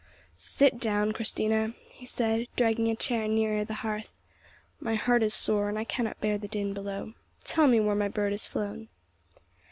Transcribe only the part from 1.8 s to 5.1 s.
he said, dragging a chair nearer the hearth. "My